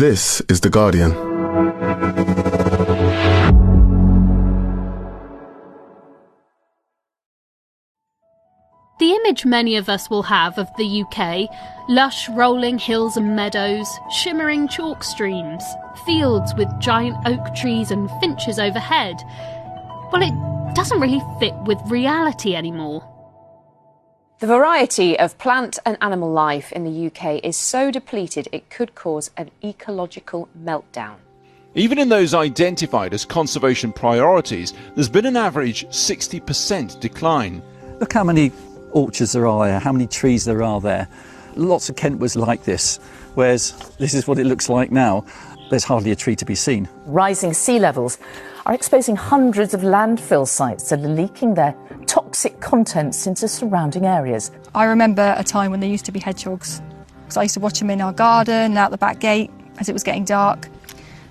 [0.00, 1.10] This is The Guardian.
[8.98, 11.50] The image many of us will have of the UK
[11.90, 15.62] lush rolling hills and meadows, shimmering chalk streams,
[16.06, 19.22] fields with giant oak trees and finches overhead
[20.12, 23.06] well, it doesn't really fit with reality anymore.
[24.40, 28.94] The variety of plant and animal life in the UK is so depleted it could
[28.94, 31.16] cause an ecological meltdown.
[31.74, 37.62] Even in those identified as conservation priorities, there's been an average 60% decline.
[38.00, 38.50] Look how many
[38.92, 41.06] orchards there are there, how many trees there are there.
[41.54, 42.96] Lots of Kent was like this,
[43.34, 45.22] whereas this is what it looks like now.
[45.68, 46.88] There's hardly a tree to be seen.
[47.04, 48.16] Rising sea levels
[48.64, 51.74] are exposing hundreds of landfill sites that are leaking their
[52.10, 54.50] toxic contents into surrounding areas.
[54.74, 56.82] I remember a time when there used to be hedgehogs.
[57.22, 59.92] Because I used to watch them in our garden, out the back gate, as it
[59.92, 60.68] was getting dark.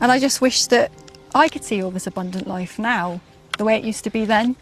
[0.00, 0.90] And I just wish that
[1.32, 3.20] I could see all this abundant life now,
[3.56, 4.56] the way it used to be then.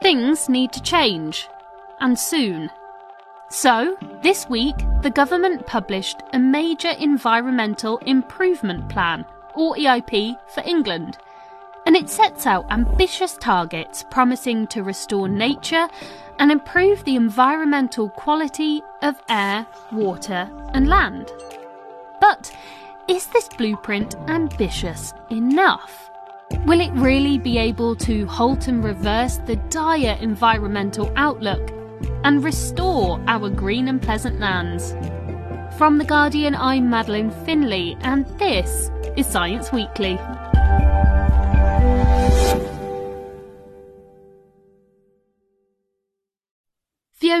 [0.00, 1.48] Things need to change,
[1.98, 2.70] and soon.
[3.50, 9.24] So, this week, the government published a Major Environmental Improvement Plan,
[9.56, 11.18] or EIP, for England.
[11.86, 15.88] And it sets out ambitious targets promising to restore nature
[16.38, 21.30] and improve the environmental quality of air, water, and land.
[22.20, 22.54] But
[23.08, 26.10] is this blueprint ambitious enough?
[26.66, 31.72] Will it really be able to halt and reverse the dire environmental outlook
[32.24, 34.94] and restore our green and pleasant lands.
[35.76, 40.18] From The Guardian, I'm Madeleine Finlay, and this is Science Weekly.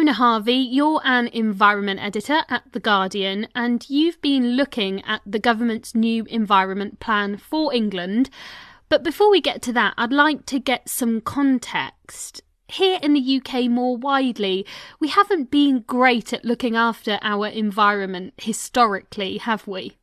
[0.02, 5.38] Fiona Harvey, you're an environment editor at The Guardian, and you've been looking at the
[5.38, 8.28] government's new environment plan for England.
[8.88, 13.40] But before we get to that, I'd like to get some context here in the
[13.40, 14.66] UK more widely,
[14.98, 19.98] we haven't been great at looking after our environment historically, have we?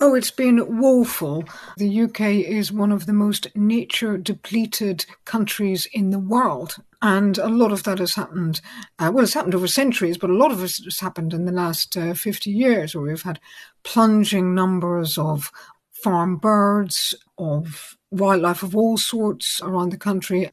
[0.00, 1.44] Oh, it's been woeful.
[1.76, 6.76] The UK is one of the most nature depleted countries in the world.
[7.00, 8.60] And a lot of that has happened,
[8.98, 11.52] uh, well, it's happened over centuries, but a lot of it has happened in the
[11.52, 13.40] last uh, 50 years, where we've had
[13.82, 15.50] plunging numbers of
[15.92, 20.50] farm birds, of wildlife of all sorts around the country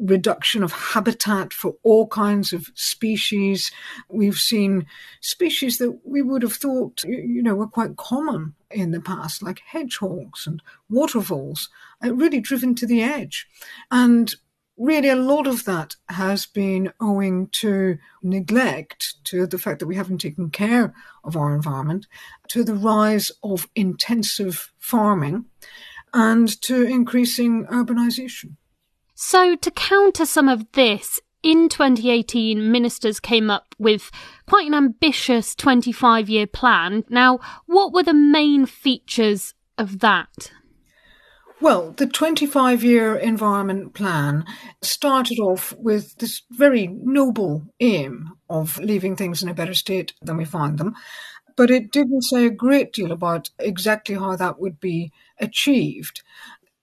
[0.00, 3.70] reduction of habitat for all kinds of species.
[4.08, 4.86] We've seen
[5.20, 9.62] species that we would have thought, you know, were quite common in the past, like
[9.66, 11.54] hedgehogs and waterfowl,
[12.04, 13.46] uh, really driven to the edge.
[13.90, 14.34] And
[14.76, 19.96] really a lot of that has been owing to neglect, to the fact that we
[19.96, 22.06] haven't taken care of our environment,
[22.48, 25.44] to the rise of intensive farming,
[26.12, 28.56] and to increasing urbanization.
[29.14, 34.10] So, to counter some of this, in 2018, ministers came up with
[34.48, 37.04] quite an ambitious 25 year plan.
[37.08, 40.50] Now, what were the main features of that?
[41.60, 44.44] Well, the 25 year environment plan
[44.82, 50.36] started off with this very noble aim of leaving things in a better state than
[50.36, 50.94] we find them.
[51.56, 56.22] But it didn't say a great deal about exactly how that would be achieved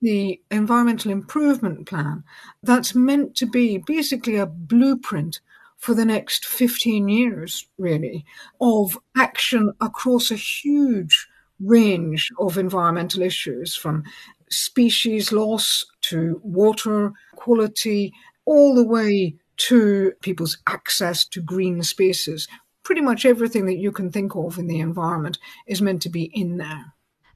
[0.02, 2.24] the environmental improvement plan
[2.64, 5.40] that's meant to be basically a blueprint
[5.78, 8.24] for the next 15 years, really,
[8.60, 11.28] of action across a huge
[11.60, 14.04] range of environmental issues from
[14.50, 18.14] species loss to water quality,
[18.46, 22.48] all the way to people's access to green spaces.
[22.84, 26.32] Pretty much everything that you can think of in the environment is meant to be
[26.34, 26.94] in there.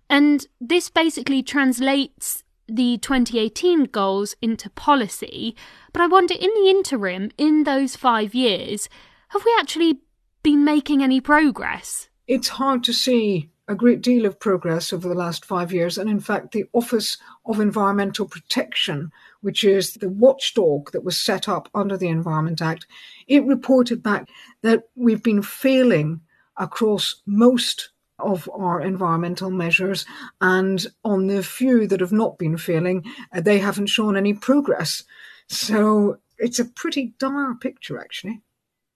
[0.09, 5.55] And this basically translates the 2018 goals into policy.
[5.93, 8.89] But I wonder, in the interim, in those five years,
[9.29, 9.99] have we actually
[10.43, 12.09] been making any progress?
[12.27, 15.97] It's hard to see a great deal of progress over the last five years.
[15.97, 19.11] And in fact, the Office of Environmental Protection,
[19.41, 22.85] which is the watchdog that was set up under the Environment Act,
[23.27, 24.29] it reported back
[24.61, 26.21] that we've been failing
[26.57, 27.89] across most
[28.19, 30.05] of our environmental measures,
[30.41, 33.03] and on the few that have not been failing,
[33.33, 35.03] uh, they haven't shown any progress.
[35.47, 38.41] So it's a pretty dire picture, actually.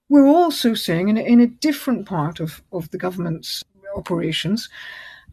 [0.09, 3.63] We're also seeing, in a, in a different part of, of the government's
[3.95, 4.69] operations,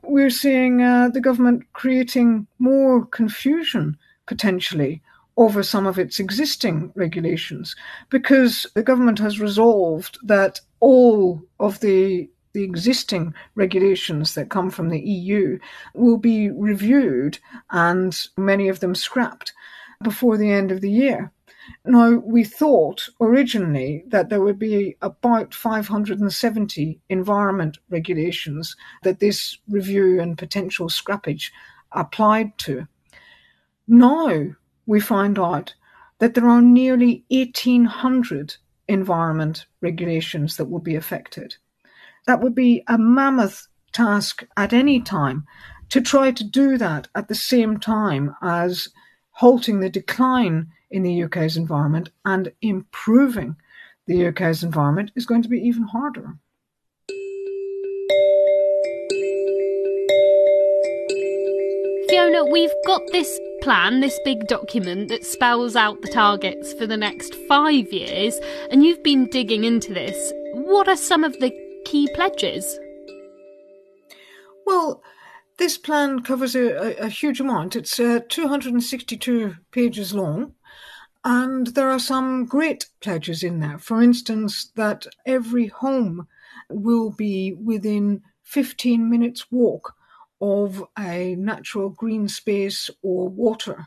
[0.03, 3.97] we're seeing uh, the government creating more confusion
[4.27, 5.03] potentially
[5.37, 7.77] over some of its existing regulations
[8.11, 14.89] because the government has resolved that all of the the existing regulations that come from
[14.89, 15.59] the EU
[15.93, 17.39] will be reviewed
[17.71, 19.53] and many of them scrapped
[20.03, 21.31] before the end of the year.
[21.85, 30.19] Now, we thought originally that there would be about 570 environment regulations that this review
[30.19, 31.51] and potential scrappage
[31.93, 32.89] applied to.
[33.87, 34.47] Now
[34.87, 35.75] we find out
[36.21, 38.57] that there are nearly 1,800
[38.89, 41.57] environment regulations that will be affected.
[42.27, 45.47] That would be a mammoth task at any time
[45.91, 48.89] to try to do that at the same time as
[49.31, 53.57] halting the decline in the UK's environment and improving
[54.07, 56.37] the UK's environment is going to be even harder.
[62.09, 66.97] Fiona, we've got this plan, this big document that spells out the targets for the
[66.97, 68.39] next five years,
[68.71, 70.33] and you've been digging into this.
[70.55, 72.79] What are some of the key pledges?
[74.67, 75.03] Well,
[75.57, 77.77] this plan covers a, a, a huge amount.
[77.77, 80.55] It's uh, 262 pages long,
[81.25, 83.79] and there are some great pledges in there.
[83.79, 86.27] For instance, that every home
[86.69, 89.95] will be within 15 minutes walk
[90.41, 93.87] of a natural green space or water.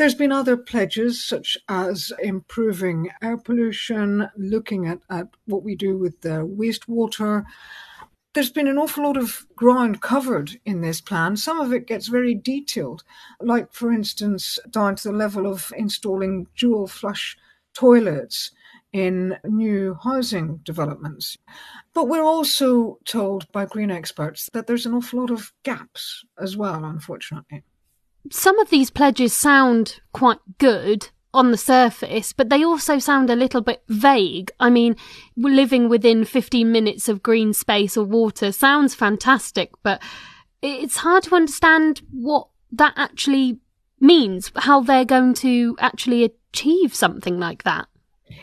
[0.00, 5.98] There's been other pledges, such as improving air pollution, looking at, at what we do
[5.98, 7.44] with the wastewater.
[8.32, 11.36] There's been an awful lot of ground covered in this plan.
[11.36, 13.04] Some of it gets very detailed,
[13.42, 17.36] like, for instance, down to the level of installing dual flush
[17.74, 18.52] toilets
[18.94, 21.36] in new housing developments.
[21.92, 26.56] But we're also told by green experts that there's an awful lot of gaps as
[26.56, 27.64] well, unfortunately.
[28.30, 33.36] Some of these pledges sound quite good on the surface, but they also sound a
[33.36, 34.50] little bit vague.
[34.58, 34.96] I mean,
[35.36, 40.02] living within 15 minutes of green space or water sounds fantastic, but
[40.60, 43.58] it's hard to understand what that actually
[44.00, 47.86] means, how they're going to actually achieve something like that.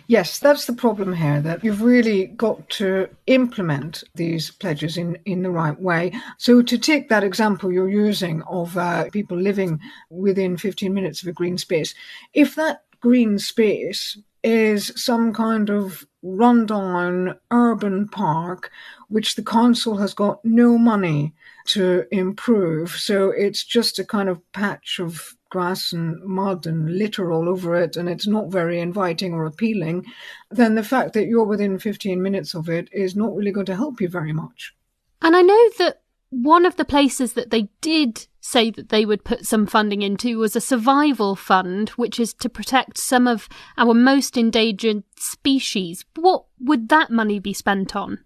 [0.08, 5.44] Yes, that's the problem here, that you've really got to implement these pledges in, in
[5.44, 6.14] the right way.
[6.38, 9.80] So, to take that example you're using of uh, people living
[10.10, 11.94] within 15 minutes of a green space,
[12.34, 18.72] if that green space is some kind of rundown urban park
[19.10, 21.34] which the council has got no money
[21.66, 27.32] to improve, so it's just a kind of patch of grass and mud and litter
[27.32, 30.06] all over it and it's not very inviting or appealing,
[30.50, 33.76] then the fact that you're within 15 minutes of it is not really going to
[33.76, 34.74] help you very much.
[35.22, 39.24] And I know that one of the places that they did say that they would
[39.24, 43.94] put some funding into was a survival fund, which is to protect some of our
[43.94, 46.06] most endangered species.
[46.16, 48.20] What would that money be spent on?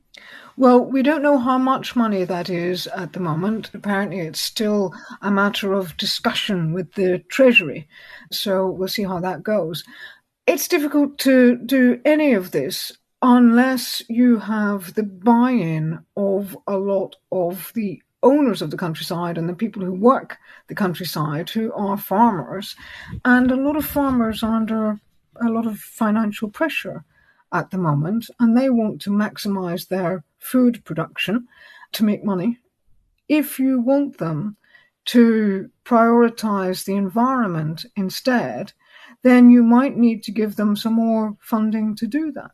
[0.61, 3.71] Well, we don't know how much money that is at the moment.
[3.73, 4.93] Apparently, it's still
[5.23, 7.87] a matter of discussion with the Treasury.
[8.31, 9.83] So we'll see how that goes.
[10.45, 12.91] It's difficult to do any of this
[13.23, 19.39] unless you have the buy in of a lot of the owners of the countryside
[19.39, 20.37] and the people who work
[20.67, 22.75] the countryside who are farmers.
[23.25, 24.99] And a lot of farmers are under
[25.43, 27.03] a lot of financial pressure
[27.51, 31.47] at the moment, and they want to maximize their food production
[31.93, 32.57] to make money.
[33.29, 34.57] If you want them
[35.05, 38.73] to prioritize the environment instead,
[39.23, 42.51] then you might need to give them some more funding to do that.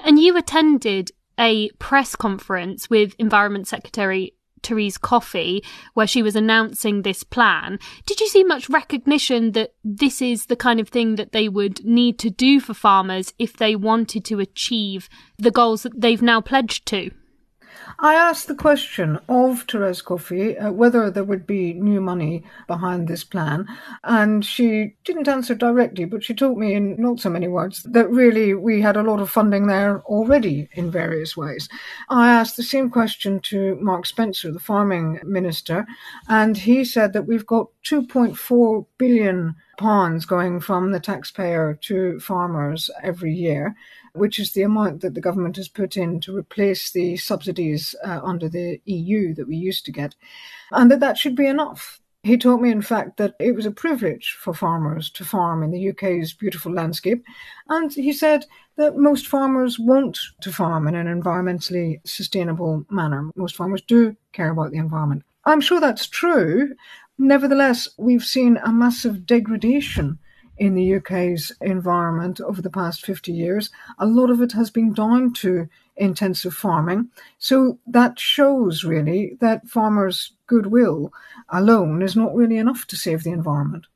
[0.00, 4.33] And you attended a press conference with Environment Secretary
[4.64, 5.62] Therese Coffey,
[5.94, 7.78] where she was announcing this plan.
[8.06, 11.84] Did you see much recognition that this is the kind of thing that they would
[11.84, 16.40] need to do for farmers if they wanted to achieve the goals that they've now
[16.40, 17.10] pledged to?
[17.98, 23.08] I asked the question of Therese Coffey uh, whether there would be new money behind
[23.08, 23.66] this plan,
[24.02, 28.10] and she didn't answer directly, but she told me in not so many words that
[28.10, 31.68] really we had a lot of funding there already in various ways.
[32.08, 35.86] I asked the same question to Mark Spencer, the farming minister,
[36.28, 42.90] and he said that we've got 2.4 billion pounds going from the taxpayer to farmers
[43.02, 43.74] every year
[44.14, 48.20] which is the amount that the government has put in to replace the subsidies uh,
[48.22, 50.14] under the EU that we used to get,
[50.70, 52.00] and that that should be enough.
[52.24, 55.70] He told me, in fact, that it was a privilege for farmers to farm in
[55.70, 57.22] the UK's beautiful landscape.
[57.68, 63.30] And he said that most farmers want to farm in an environmentally sustainable manner.
[63.36, 65.22] Most farmers do care about the environment.
[65.44, 66.74] I'm sure that's true.
[67.18, 70.18] Nevertheless, we've seen a massive degradation
[70.58, 73.70] in the UK's environment over the past 50 years.
[73.98, 77.10] A lot of it has been down to intensive farming.
[77.38, 81.12] So that shows really that farmers' goodwill
[81.48, 83.86] alone is not really enough to save the environment.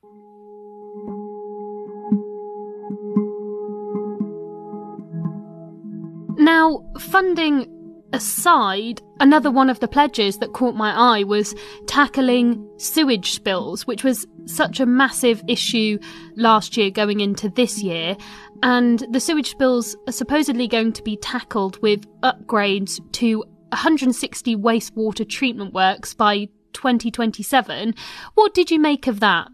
[6.40, 7.77] Now, funding
[8.12, 11.54] aside, another one of the pledges that caught my eye was
[11.86, 15.98] tackling sewage spills, which was such a massive issue
[16.36, 18.16] last year going into this year.
[18.62, 25.28] And the sewage spills are supposedly going to be tackled with upgrades to 160 wastewater
[25.28, 27.94] treatment works by 2027.
[28.34, 29.48] What did you make of that?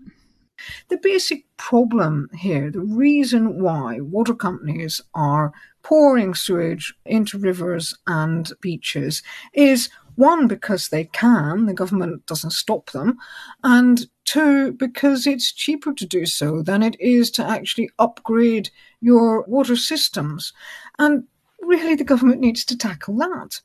[0.88, 5.52] The basic problem here, the reason why water companies are
[5.84, 9.22] pouring sewage into rivers and beaches
[9.52, 13.18] is one, because they can, the government doesn't stop them,
[13.64, 19.42] and two, because it's cheaper to do so than it is to actually upgrade your
[19.42, 20.52] water systems.
[21.00, 21.24] And
[21.60, 23.60] really, the government needs to tackle that.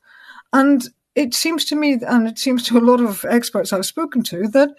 [0.52, 4.24] And it seems to me, and it seems to a lot of experts I've spoken
[4.24, 4.70] to, that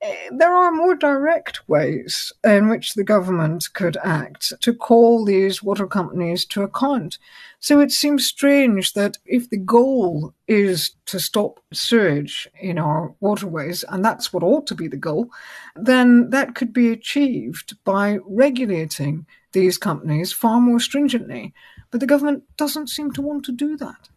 [0.00, 5.60] Eh, there are more direct ways in which the government could act to call these
[5.62, 7.18] water companies to account.
[7.58, 13.84] So it seems strange that if the goal is to stop sewage in our waterways,
[13.88, 15.30] and that's what ought to be the goal,
[15.74, 21.52] then that could be achieved by regulating these companies far more stringently.
[21.90, 24.10] But the government doesn't seem to want to do that.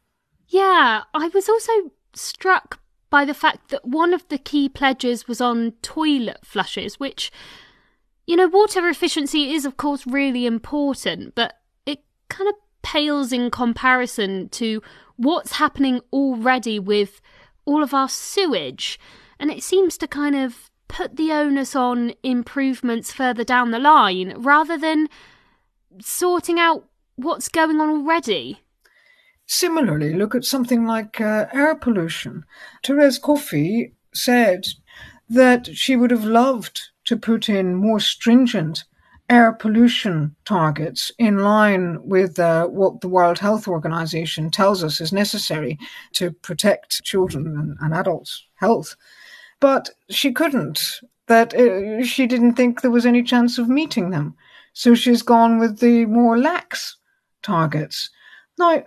[0.48, 1.72] Yeah, I was also
[2.14, 2.81] struck
[3.12, 7.32] by the fact that one of the key pledges was on toilet flushes, which,
[8.25, 12.00] you know, water efficiency is, of course, really important, but it
[12.30, 14.82] kind of pales in comparison to
[15.18, 17.22] what's happening already with
[17.65, 19.00] all of our sewage.
[19.39, 24.34] And it seems to kind of put the onus on improvements further down the line
[24.38, 25.08] rather than
[26.00, 28.62] sorting out what's going on already.
[29.53, 32.46] Similarly, look at something like uh, air pollution.
[32.86, 34.65] Therese Coffey said
[35.27, 38.86] that she would have loved to put in more stringent
[39.29, 45.12] air pollution targets in line with uh, what the World Health Organization tells us is
[45.12, 45.77] necessary
[46.13, 48.96] to protect children and, and adults' health.
[49.60, 54.34] But she couldn't, that uh, she didn't think there was any chance of meeting them.
[54.72, 56.96] So she's gone with the more lax
[57.43, 58.10] targets.
[58.58, 58.84] Now,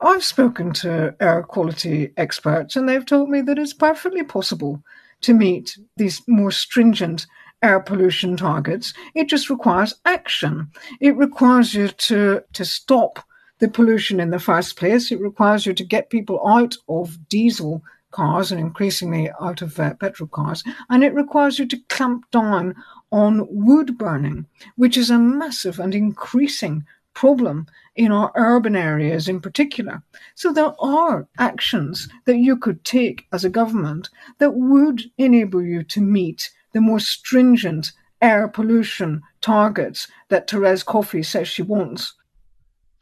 [0.00, 4.82] I've spoken to air quality experts, and they've told me that it's perfectly possible
[5.22, 7.26] to meet these more stringent
[7.62, 8.94] air pollution targets.
[9.14, 10.70] It just requires action.
[11.00, 13.24] It requires you to, to stop
[13.58, 15.12] the pollution in the first place.
[15.12, 19.94] It requires you to get people out of diesel cars and increasingly out of uh,
[19.94, 20.64] petrol cars.
[20.88, 22.74] And it requires you to clamp down
[23.12, 29.40] on wood burning, which is a massive and increasing problem in our urban areas in
[29.40, 30.02] particular.
[30.34, 35.82] So there are actions that you could take as a government that would enable you
[35.84, 42.14] to meet the more stringent air pollution targets that Therese Coffey says she wants.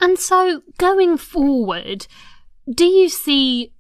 [0.00, 2.06] And so going forward,
[2.72, 3.72] do you see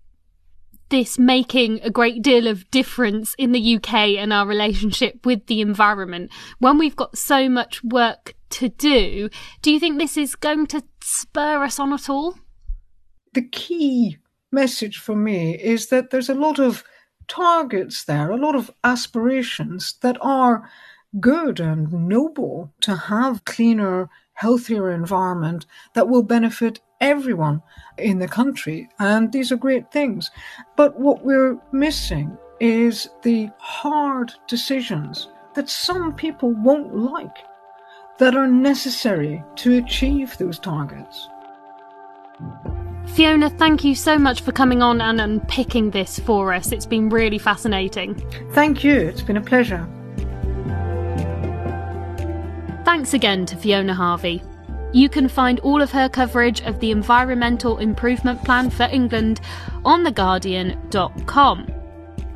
[0.88, 5.60] this making a great deal of difference in the UK and our relationship with the
[5.60, 9.28] environment when we've got so much work to do.
[9.62, 12.38] Do you think this is going to spur us on at all?
[13.34, 14.18] The key
[14.50, 16.84] message for me is that there's a lot of
[17.26, 20.68] targets there, a lot of aspirations that are
[21.20, 27.62] good and noble to have cleaner, healthier environment that will benefit everyone
[27.96, 28.88] in the country.
[28.98, 30.30] And these are great things.
[30.76, 37.36] But what we're missing is the hard decisions that some people won't like
[38.18, 41.28] that are necessary to achieve those targets.
[43.06, 46.72] Fiona, thank you so much for coming on and unpicking this for us.
[46.72, 48.14] It's been really fascinating.
[48.52, 49.88] Thank you, it's been a pleasure.
[52.84, 54.42] Thanks again to Fiona Harvey.
[54.92, 59.40] You can find all of her coverage of the Environmental Improvement Plan for England
[59.84, 61.66] on theguardian.com.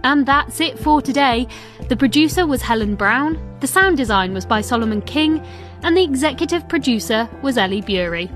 [0.04, 1.46] And that's it for today.
[1.88, 5.44] The producer was Helen Brown, the sound design was by Solomon King,
[5.82, 8.30] and the executive producer was Ellie Bury.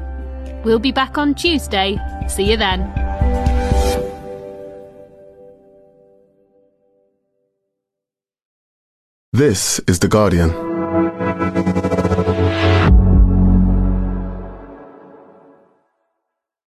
[0.64, 1.98] We'll be back on Tuesday.
[2.28, 2.92] See you then.
[9.32, 10.65] This is The Guardian.